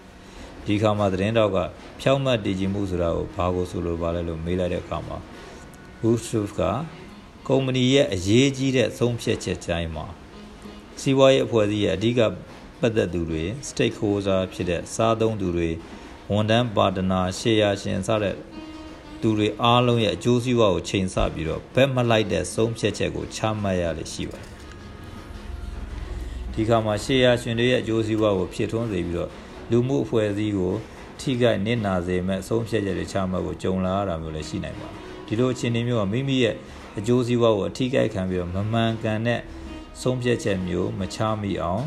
[0.67, 1.59] ဒီခါမှာသတင်းတောက်က
[2.01, 5.17] ဖြောင်းမှတ်တည်ကြည်မှုဆိုတာကိုဘာကိုဆိုလိုပါလဲလို့မေးလိုက်တဲ့အခါမှာ
[6.03, 6.63] Woodruff က
[7.49, 10.07] ကုမ္ပဏီရဲ့အရေးကြီးတဲ့ဆုံးဖြတ်ချက်တိုင်းမှာ
[11.01, 12.21] စီးပွားရေးအဖွဲ့အစည်းရဲ့အဓိက
[12.81, 15.69] ပတ်သက်သူတွေ stakeholder ဖြစ်တဲ့စားသုံးသူတွေ
[16.33, 18.37] ဝန်ထမ်းပါတနာရှေ့ရရှင်စတဲ့
[19.21, 24.49] သူတွေအားလုံးရဲ့အကျိုးစီးပွားကိုချိန်ဆပြီးတော့ဘက်မလိုက်တဲ့ဆုံးဖြတ်ချက်ကိုချမှတ်ရလိမ့်ရှိပါတယ်
[26.55, 29.31] ဒီခါမှာရှေ့ရရှင်တွေရဲ့အကျိုးစီးပွားကိုဖြစ်ထွန်းစေပြီးတော့
[29.71, 30.73] လူမှုအဖွဲ့အစည်းကို
[31.21, 34.97] ထိခိုက်နစ်နာစေမဲ့ဆုံးဖြတ်ချက်တွေချမှတ်ကိုကြုံလာရတာမျိုးလည်းရှိနိုင်ပါတယ်
[35.27, 36.55] ဒီလိုအခြေအနေမျိုးကမိမိရဲ့
[36.99, 39.41] အကျိုးစီးပွားကိုအထိခိုက်ခံပြီးတော့မမှန်ကန်တဲ့
[40.03, 41.85] ဆုံးဖြတ်ချက်မျိုးမချမိအောင်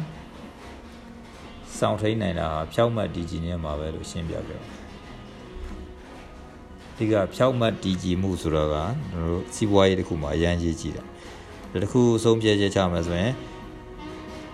[1.78, 4.62] စောင့်ထိန်နိုင်တာဟာဖြောက်မှတ်ဒီဂျီနဲ့မှာပဲလို့ရှင်းပြခဲ့
[6.98, 8.76] ဒီကဖြောက်မှတ်ဒီဂျီမှုဆိုတော့က
[9.14, 11.04] တို့စီးပွားရေးတစ်ခုမှာအရန်ကြီးကြည့်တာ
[11.82, 13.34] တစ်ခုဆုံးဖြတ်ချက်ချမယ်ဆိုရင်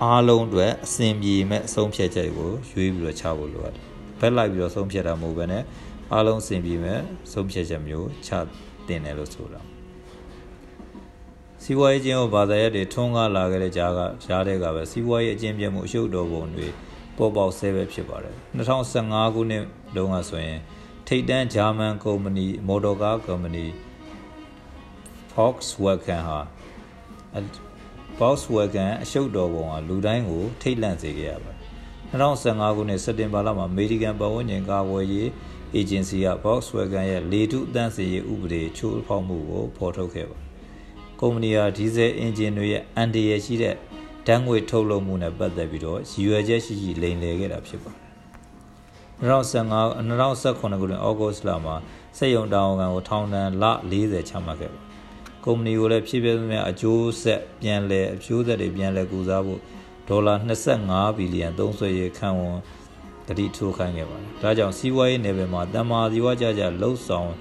[0.04, 3.84] အားလုံးအတွက်အဆင်ပြေမဲ့ဆုံးဖြတ်ချက်ကိုရွေးပြီးတော့ချဖို့လိုရတယ်
[4.20, 5.64] ဘက်လိုက်ပြီးတော့ဆုံးဖြတ်တာမဟုတ်ဘဲနဲ့
[6.14, 7.00] အားလုံးအဆင်ပြေမဲ့
[7.32, 8.32] ဆုံးဖြတ်ချက်မျိုးချ
[8.88, 9.73] တင်တယ်လို့ဆိုတာ
[11.66, 16.68] စီးပွားရေးချင်းကိုဘာသာရပ်တွေထွန်းကားလာခဲ့တဲ့ကြားကကြားတဲ့ကပဲစီးပွားရေးအကျင့်ပြမှုအရှုပ်တော်ပုံတွေ
[17.18, 19.64] ပေါ်ပေါက်ဆဲပဲဖြစ်ပါတယ်2015ခုနှစ်
[19.96, 20.60] တုန်းကဆိုရင်
[21.08, 23.66] ထိတ်တန့်ဂျာမန်ကုမ္ပဏီမော်တော်ကားကုမ္ပဏီ
[25.34, 26.40] Volkswagen ဟာ
[28.20, 31.60] Volkswagen အရှုပ်တော်ပုံဟာလူတိုင်းကိုထိတ်လန့်စေခဲ့ရပါတယ်
[32.12, 35.30] 2015ခုနှစ်စက်တင်ဘာလမှာအမေရိကန်ပတ်ဝန်းကျင်ကာကွယ်ရေး
[35.76, 40.53] အေဂျင်စီက Volkswagen ရဲ့လေထုအသန့်စင်ရေးဥပဒေချိုးဖောက်မှုကိုဖော်ထုတ်ခဲ့ပါတယ်
[41.26, 43.76] ကုမ္ပဏီဟာဒီဇယ်အင်ဂျင်တွေရဲ့အန်တရယ်ရှိတဲ့
[44.28, 48.02] ဓာတ်ငွေထုတ်လုပ်မှုနဲ့ပတ်သက်ပြီးတော့ရည်ရွယ်ချက်ရှိရှိလိမ်လည်ခဲ့တာဖြစ်ပါတယ်
[49.22, 50.92] 2015 2019ခုနှစ်ဩဂုတ်
[51.48, 51.76] လမှာ
[52.18, 54.80] စက်ရုံတာဝန်ခံကိုထောင်ဒဏ်လ40ချမှတ်ခဲ့ပါ
[55.46, 59.60] ကုမ္ပဏီကိုလည်းဖြည့်ပြည့်မြအကျိုးဆက်ပြန်လည်အကျိုးဆက်တွေပြန်လည်ကူစားဖို့
[60.08, 60.36] ဒေါ်လာ
[60.78, 62.58] 25ဘီလီယံသုံးစွဲရေးခံဝန်
[63.28, 67.32] တတိထိုးခိုင်းခဲ့ပါတယ်။ဒါကြောင့်စီးပွားရေးနယ်ပယ်မှာတမာစီဝါကြကြလှုပ်ဆောင်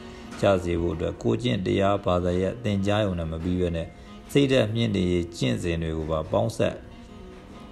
[0.40, 3.87] ကြစေဖို့အတွက်ကိုကျင့်တရားဘာသာရပ်သင်ကြားရုံနဲ့မပြီးဘဲနဲ့
[4.33, 5.05] စိတ်ဓာတ်မြင့်နေ
[5.37, 6.75] ကျင့်စဉ်တွေကိုပါပေါင်းဆက်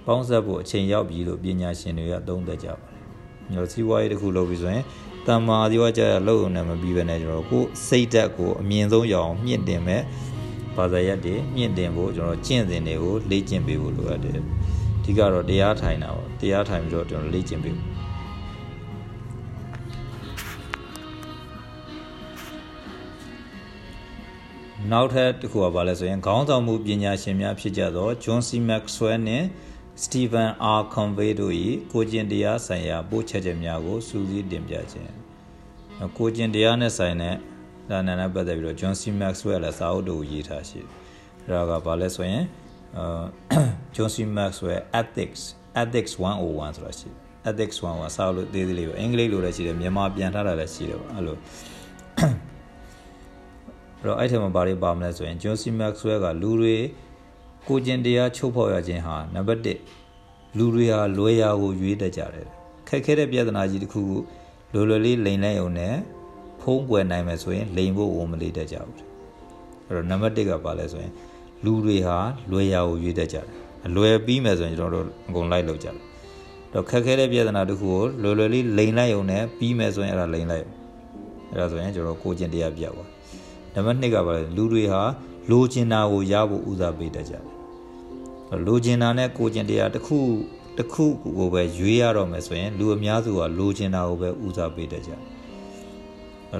[0.05, 3.01] ပေါင်းဆက်ဖို့အချိန်ရောက်ပြီလို့ပညာရှင်တွေကသုံးသပ်ကြပါတယ်။
[3.51, 4.83] ညောစီးပွားရေးတစ်ခုလုပ်ပြီးဆိုရင်
[5.27, 10.01] တမ္မာဒီဝကြရလုပ်ုံနဲ့မပြီးပဲနဲ့ကျွန်တော်ကိုစိတ်ဓာတ်ကိုအမြင့်ဆုံးရအောင်မြင့်တင်မဲ့
[10.75, 14.39] ဘာသာရပ်တွေမြင့်တင်ဖို့ကျွန်တော်ကျင့်စဉ်တွေကိုလေ့ကျင့်ပေးဖို့လိုအပ်တယ်။
[15.03, 17.90] ဒီကတော့တရားထိုင်တာပေါ့တရားထိုင်ပြီးတော့ကျွန်တော်လေ့ကျင့်ပေးဖို့
[24.89, 28.49] နောက်ထပ်တစ်ခုကဘာလဲဆိုရင်ခေါင်းဆောင်မှုပညာရှင်များဖြစ်ကြသော John C.
[28.69, 29.43] Maxwell နဲ့
[30.03, 30.81] Stephen R.
[30.93, 31.53] Conway တို့၏
[31.91, 35.05] ကိုကျင်တရားဆိုင်ရာပို့ချက်ချက်များကိုစူးစီးတင်ပြခြင်း
[36.17, 37.35] ကိုကျင်တရားနဲ့ဆိုင်တဲ့
[37.89, 39.01] ဒါနနဲ့ပတ်သက်ပြီးတော့ John C.
[39.21, 40.89] Maxwell လည်းစာအုပ်တို့ရေးထားရှိတယ်။
[41.51, 42.43] ဒါကဘာလဲဆိုရင်
[42.97, 43.23] အာ
[43.95, 44.17] John C.
[44.37, 45.41] Maxwell Ethics
[45.81, 47.17] Ethics 101ဆိုတာရှိတယ်
[47.49, 51.37] Ethics 101စာအုပ်လို့သေးသေးလေးပဲအင်္ဂလိပ်လိုလည်းရှိတယ်မြန်မာပြန်ထားတာလည်းရှိတယ်ပေါ့အဲ့လို
[54.01, 55.63] အဲ့တော့အဲ့ထက်မှာဘာတွေပါမလဲဆိုရင် John C.
[55.79, 56.75] Maxwell ကလူတွေ
[57.67, 62.47] ကိုကျင်တရားချုပ်ဖောက်ရခြင်းဟာနံပါတ်1လူတွေဟာလွယ်ရာကိုရွေးတတ်ကြတယ်
[62.87, 64.17] ခက်ခဲတဲ့ပြဿနာကြီးတစ်ခုခု
[64.73, 65.95] လိုလိုလေးလိန်လိုက်ုံနဲ့
[66.61, 68.97] ဖုံးကွယ်နိုင်မယ်ဆိုရင်လိန်ဖို့ဝန်မလေးတတ်ကြဘူး
[69.85, 71.11] အဲ့တော့နံပါတ်1ကပါလဲဆိုရင်
[71.65, 72.17] လူတွေဟာ
[72.51, 73.45] လွယ်ရာကိုရွေးတတ်ကြတယ်
[73.87, 75.95] အလွယ်ပြီးမယ်ဆိုရင်ကျွန်တော်တို့အကုန်လိုက်လုပ်ကြတယ်
[76.73, 80.65] တော့ခက်ခဲတဲ့ပြဿနာတစ်ခုကိုလွယ်လွယ်လေးလိန်လိုက်ုံနဲ့ပြီးမယ်ဆိုရင်အဲ့ဒါလိန်လိုက်
[81.51, 83.05] အဲ့ဒါဆိုရင်ကျွန်တော်ကိုကျင်တရားပြပါ
[83.73, 85.01] နံပါတ်2ကပါလဲလူတွေဟာ
[85.49, 87.43] လိုချင်တာကိုရဖို့ဦးစားပေးတတ်ကြတယ်
[88.67, 90.19] လိုချင်တာနဲ့ကိုကျင်တရားတစ်ခု
[90.77, 91.05] တစ်ခု
[91.37, 95.21] ကိုပဲရွေးရတော့မယ်ဆိုရင် လူအများစုကလိုချင်တာကိုပဲဦးစားပေးတတ်ကြတယ်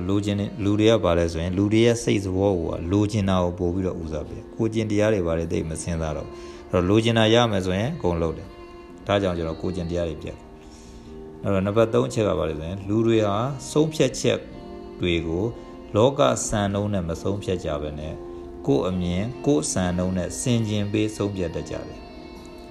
[0.09, 6.27] လိုချင်တဲ့လူတွေကပါလဲဆိုရင်လူတွေရဲ့စိတ်သဘောကိုလိုချင်တာကိုပို့ပြီးတော့ဦးစားပေးကိုကျင်တရားတွေပါတယ်တိတ်မစင်စားတော့
[6.71, 8.47] အဲ့တော့လိုချင်တာရမယ်ဆိုရင်အကုန်လုပ်တယ်
[9.07, 10.37] ဒါကြောင့်ကျွန်တော်ကိုကျင်တရားတွေပြတ်
[11.43, 13.35] အဲ့တော့နံပါတ်3ချက်ကပါလဲဆိုရင်လူတွေဟာ
[13.71, 14.39] ဆုံးဖြတ်ချက်
[15.01, 15.43] တွေကို
[15.95, 18.13] လောကစံနှုန်းနဲ့မဆုံးဖြတ်ကြဘဲနဲ့
[18.67, 21.99] ကိုယ်အမြင်ကိုယ်စံနှုန်းနဲ့စင်ကျင်ပေးဆုံးဖြတ်တတ်ကြတယ်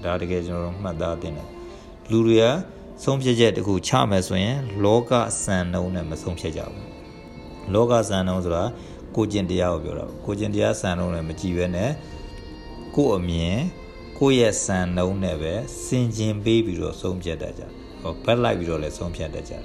[0.05, 1.49] ဒါတကယ်ကျွန်တော်မှတ်သားသင့်တယ်
[2.11, 2.47] လူတွေက
[3.03, 5.13] ဆုံးဖြတ်ချက်တခုချမယ်ဆိုရင် လောက
[5.45, 6.89] စံနှုန်းနဲ့မဆုံးဖြတ်ကြဘူး
[7.75, 8.65] လောကစံနှုန်းဆိုတာ
[9.17, 11.91] ကိုကျင့်တရားကိုပြောတာကိုကျင့်တရားစံနှုန်းနဲ့မကြည့်ပဲနဲ့
[12.97, 13.57] ကို့အမြင်
[14.19, 15.53] ကိုယ့်ရဲ့စံနှုန်းနဲ့ပဲ
[15.87, 17.71] စင်ကျင်ပေးပြီးတော့ဆုံးဖြတ်တတ်ကြတယ်
[18.03, 19.65] ဟောဘက်လိုက်ပြီးတော့လည်းဆုံးဖြတ်တတ်ကြတယ်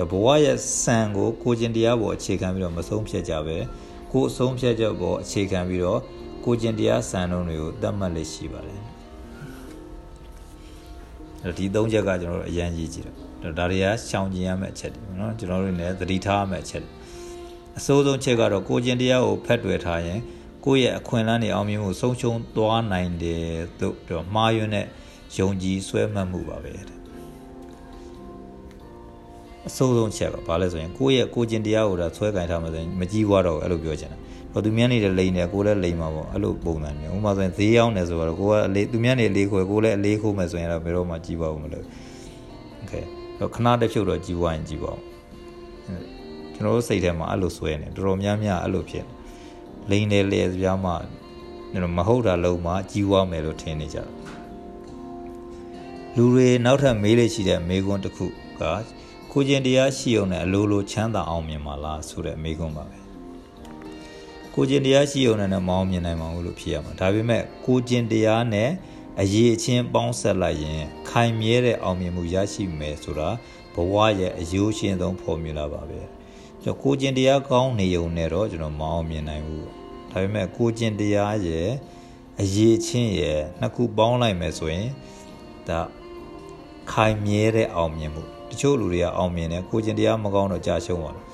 [0.00, 3.56] ဒါဘဝရဲ့ဆံကိုကိုကျင်တရားပေါ်အခြေခံပြီးတော့မဆုံးဖြတ်ကြပဲ
[4.12, 6.00] ကိုအဆုံးဖြတ်ချက်ပေါ်အခြေခံပြီးတော့
[6.44, 8.80] ကိုကျင်တရားဆံလုံးတွေကိုသတ်မှတ်လက်ရှိပါတယ်
[11.44, 16.92] အဲ့ဒီ၃ချက်ကကျွန်တော်တို့အရင်ရေးကြည့်တော့ဒါတွေကရှောင်ကျင်ရမယ့်အချက်တွေနော်ကျွန်တော်တို့လည်းသတိထားရမယ့်အချက်တွေ
[17.78, 20.18] အစိုးဆုံးချက်ကတော့ကိုကျင်တရားကိုဖက်တွယ်ထားရင်
[20.64, 23.44] ကိုယ့်ရဲ့အခွင့်အလမ်းတွေအောင်မြင်မှုဆုံးရှုံးသွားနိုင်တယ်
[23.80, 24.86] လို့ပြောမှားယွင်းတဲ့
[25.38, 26.99] ယုံကြည်ဆွဲမှတ်မှုပါပဲတဲ့
[29.67, 34.17] အစိုးဆုံးချက်ပါဘာလဲဆိုရင်ကိုယ့်ရဲ့ကိုကျင်တရားကိုဒါဆွဲကင်ထားမှဆိုရင်မကြီးွားတော့အဲ့လိုပြောချင်တာ
[34.53, 41.85] ဟိုသူများနေတဲ့လိန်တယ်ကိုလည်းလိန်မှာပေါ့အဲ့လိုပုံစံမျိုးဥပမာဆိုရင်ဈေးရောက်နေဆိုတော့ကိုကအလေးသူများနေလေးခွဲကိုလည်းအလေးခိုးမယ်ဆိုရင်တော့ဘယ်တော့မှကြီးပါဘူးမလို့
[42.77, 42.93] โอเค
[43.39, 45.01] တော့ခဏတစ်ဖြုတ်တော့ကြီးွားရင်ကြီးပါအောင်
[46.53, 49.05] ကျွန်တော်တို့စိတ်ထဲမှာအဲ့လိုဆွဲနေတော်တော်များများအဲ့လိုဖြစ်
[49.89, 50.91] လိန်တယ်လေပြားမှ
[51.97, 54.09] မဟုတ်တာလုံးမှကြီးွားမယ်လို့ထင်နေကြတယ်
[56.15, 58.25] လူတွေနောက်ထပ်မေးလို့ရှိတဲ့မေးခွန်းတစ်ခု
[58.61, 58.63] က
[59.32, 62.98] ကိုကျင်တရားရှိုံနဲ့အလိုလိုချမ်းသာအောင်မြင်ပါလားဆိုတဲ့မေးခွန်းပါပဲ
[64.54, 68.70] ကိုကျင်တရားရှိုံနဲ့မအောင်မြင်နိုင်ပါဘူးလို့ဖြစ်ရမှာဒါပေမဲ့ကိုကျင်တရားနဲ့
[69.20, 73.28] အရေးအချင်းပေါင်းဆက်လိုက်ရင်ခိုင်မြဲတဲ့အောင်မြင်မှုရရှိမယ်ဆိုတာ
[73.74, 76.00] ဘဝရဲ့အယိုးရှင်ဆုံးဖော်မြူလာပါပဲ
[76.62, 79.64] ကျွန်တော်ကိုကျင်တရားကောင်းနေုံနဲ့တော့ကျွန်တော်မအောင်မြင်နိုင်ဘူး
[80.10, 81.68] ဒါပေမဲ့ကိုကျင်တရားရဲ့
[82.40, 84.88] အရေးချင်းရဲ့နှစ်ခုပေါင်းလိုက်မယ်ဆိုရင်
[85.68, 85.80] ဒါ
[86.92, 91.30] ခိုင်မြဲတဲ့အောင်မြင်မှု တချို့လူတွေကအောင်မြင်တယ်ကိုကျင်တရားမကောင်းတော့ကြာရှုံးသွားတယ်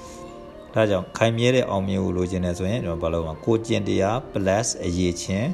[0.74, 5.48] ဒါကြောင့်ခိုင်မြဲတဲ့အောင်မြင်မှုလိုချင်တယ်ဆိုရင်ကျွန်တော်ဘာလို့မှာကိုကျင်တရား plus အရေးချင်း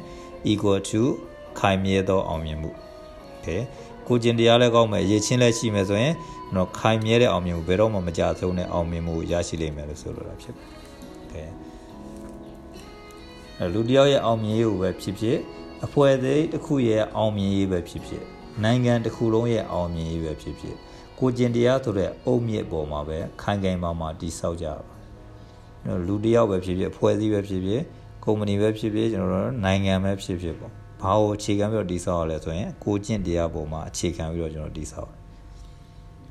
[0.50, 1.02] equal to
[1.58, 2.70] ခိုင်မြဲသောအောင်မြင်မှု
[3.36, 3.60] okay
[4.06, 10.54] ကိုကျင်တရားလည်းကောင်းမယ်အရေးချင်းလည်းရှိမယ်ဆိုရင်ကျွန်တော်ခိုင်မြဲတဲ့အောင်မြင်မှုဘယ်တော့မှမကြဆုံးတဲ့အောင်မြင်မှုရရှိလိမ့်မယ်လို့ဆိုလိုတာဖြစ်
[11.32, 11.50] တယ်
[13.58, 15.38] okay လူတယောက်ရဲ့အောင်မြင်ရေးကိုပဲဖြစ်ဖြစ်
[15.84, 18.24] အဖွဲ့အစည်းတစ်ခုရဲ့အောင်မြင်ရေးပဲဖြစ်ဖြစ်
[18.64, 20.76] နိုင်ငံတစ်ခုလုံးရဲ့အောင်မြင်ရေးပဲဖြစ်ဖြစ်
[21.18, 27.82] ကိုကျင်တရားဆိုတဲ့အုံမြစ်ပေါ်မှာပဲခိုင်ခိုင်မာမာတည်ဆောက်ကြပါလူတယောက်ပဲဖြစ်ဖြစ်အဖွဲ့အစည်းပဲဖြစ်ဖြစ်
[28.24, 30.72] ကုမ္ပဏီပဲဖြစ်ဖြစ်ကျွန်တော်တို့နိုင်ငံပဲဖြစ်ဖြစ်ပေါ့
[31.02, 35.22] ဘာကိုအခြေခံပြီးတော့တည်ဆောက်ရလဲဆိုရင်ကိုကျင့်တရားပေါ်မှာအခြေခံပြီးတော့ကျွန်တော်တည်ဆောက်ရတယ်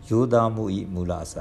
[0.09, 1.33] ရိုးသားမှုဤမူလအစ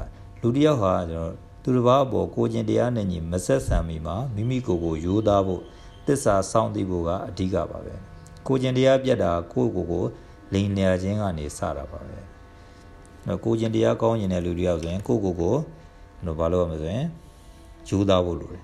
[0.42, 5.62] လူတယောက်ဟာကျွန်တော်သူတစ်ပါးအပေါ်ကိုကျင့်တရားနဲ့ညီမဆက်ဆံမိမှာမိမိကိုယ်ကိုရိုးသားဖို့
[6.06, 7.94] တစ္ဆာစောင့်သိဖို့ကအဓိကပါပဲ
[8.46, 10.04] ကိုကျင့်တရားပြတ်တာကိုယ့်ကိုယ်ကို
[10.52, 12.29] လိန်နေခြင်းကနေစတာပါပဲ
[13.44, 15.54] ကိုကျင်တရားကောင်းရင်တဲ့လူတယောက်ဆိုရင်ကိုကိုကို
[16.26, 17.06] တို့ဘာလို့ရမလဲဆိုရင်
[17.88, 18.62] ယူသားဖို့လိုတယ်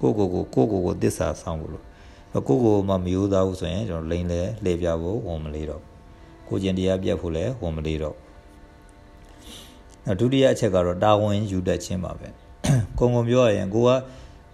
[0.00, 1.82] ကိုကိုကိုကိုကိုကိုတစ္ဆာဆောင်ဖို့လို
[2.48, 5.82] ကိုကိုမှမယူသားဘူးဆိုရင်ကျွန်တော်လိန်လဲလှည့်ပြဖို့ဝန်မလေးတော့
[6.48, 8.16] ကိုကျင်တရားပြတ်ဖို့လည်းဝန်မလေးတော့
[10.20, 12.28] ဒုတိယအချက်ကတော့တာဝန်ယူတတ်ခြင်းပါပဲ
[12.98, 13.90] ကုံကုံပြောရရင်ကိုက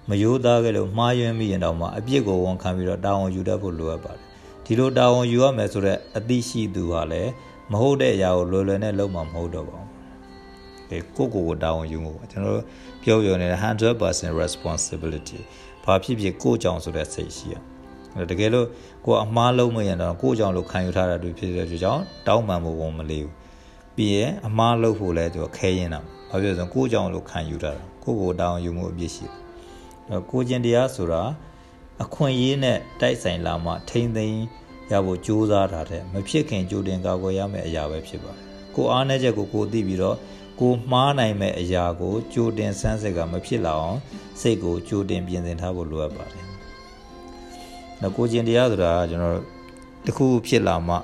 [0.09, 4.22] မယိုးသားခဲ့လို့မှားယွင်းမိရင်တော့မှအပြစ်ကိုဝန်ခံပြီးတော့တာဝန်ယူတတ်ဖို့လိုအပ်ပါတယ်
[4.64, 7.31] ဒီလိုတာဝန်ယူရမယ်ဆိုတော့အသိရှိသူဟာလည်း
[7.73, 9.89] မဟုတ်တဲ့အရာကိုလွယ်လွယ်နဲ့လုပ်မှာမဟုတ်တော့ပါဘူး
[10.91, 12.65] ဒီကိုကိုကိုတာဝန်ယူမှုကျွန်တော်တို့
[13.03, 15.39] ပြောပြောနေတဲ့100% responsibility
[15.85, 17.57] ဘာဖြစ်ဖြစ်ကိုကြောင်ဆိုတဲ့စိတ်ရှိရ
[18.31, 18.67] တကယ်လို့
[19.05, 23.35] ကိုအမှားလုံးမရင်တော့ကိုကြောင်လို့ခံယူထားတာတွေ့ဖြစ်တဲ့ကြောင့်တောင်းပန်ဖို့ဝန်မလေးဘူး
[23.97, 29.31] ပြီးရင်အမှားလုပ်ဖို့လဲသူခဲရင်တာဘာဖြစ်လို့ဆိုကိုကြောင်လို့ခံယူထားတာကိုကိုတာဝန်ယူမှုအပြစ်ရှိတ
[30.15, 31.23] ယ်ကိုကျင်တရားဆိုတာ
[32.03, 34.43] အခွင့်အရေးနဲ့တိုက်ဆိုင်လာမှထိမ့်သိမ်း
[34.92, 38.42] ရဖို့ကြိုးစားတာတဲ့မဖြစ်ခင်ကြိုတင်ကာကွယ်ရမယ့်အရာပဲဖြစ်ပါတယ်
[38.76, 40.16] ကိုအားနည်းချက်ကိုကိုသိပြီးတော့
[40.61, 43.98] ကိုမှားနိုင်မဲ့အရာကိုကြိုတင်စမ်းစစ်ကမဖြစ်လာအောင်
[44.40, 46.44] စိတ်ကိုကြိုတင်ပြင်ဆင်ထားဖို့လိုအပ်ပါတယ်။
[48.00, 49.38] နောက်ကိုကျင်တရားဆိုတာကကျွန်တော်
[50.07, 50.96] တခုဖြစ်လာမှ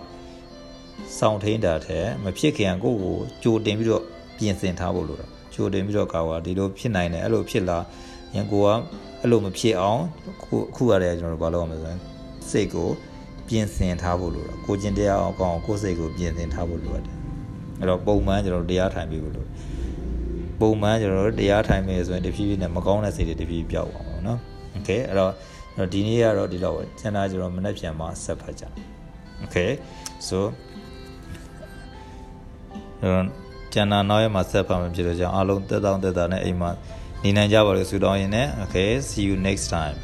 [1.18, 4.04] စောင့်ထိန်တာတဲ့မဖြစ်ခင်ကိုကိုကြိုတင်ပြီးတော့
[4.36, 7.78] ပြင်ဆင်ထားဖို့လိုတာကြိုတင်ပြီးတော့ကာဝါဒီလိုဖြစ်နိုင်တယ်အဲ့လိုဖြစ်လာ
[8.34, 8.68] ရင်ကိုက
[9.20, 10.00] အဲ့လိုမဖြစ်အောင်
[10.42, 12.00] ခုအခုရတယ်ကျွန်တော်တို့ဘာလုပ်ရမလဲဆိုရင်
[12.50, 12.88] စိတ်ကို
[13.47, 17.15] ပြင်ဆင်ထားဖို့လိုတာကိုကျင်တရားအောင်ကောင်းကိုစိတ်ကိုပြင်ဆင်ထားဖို့လိုတယ်
[17.79, 19.47] အဲ့တော့ပုံမှန်ကျွန်တော်တရားထိုင်ပြီးလို့
[20.59, 24.39] ပုံမှန်ကျွန်တော်တို့တရားထိုင်မယ်ဆိုရင်တဖြည်းဖြည်းနဲ့မကောင်းတဲ့စိတ်တွေတဖြည်းဖြည်းပျောက်သွားမှာနော်
[24.73, 25.31] โอเคအဲ့တော့
[25.93, 28.63] ဒီနေ့ကတော့ဒီလောက်ပဲကျန်တာကျွန်တော်မနေ့ပြန်မှာဆက်ဖတ်ကြ
[29.39, 29.57] โอเค
[30.27, 30.39] so
[33.01, 33.23] အဲ့
[33.73, 36.71] ကျန်တာနောက်ရမှာဆက်ဖတ်မှာဖြစ်လို့ကြောင့်အားလုံးတက်တောင့်တက်တာနဲ့အိမ်မှာ
[37.23, 39.97] နေနိုင်ကြပါလို့ဆုတောင်းရင်းနဲ့ okay see you next time